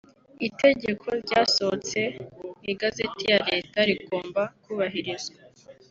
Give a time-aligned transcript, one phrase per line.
[0.47, 1.99] itegeko ryasohotse
[2.37, 5.39] mu igazeti ya Leta rigomba kubahirizwa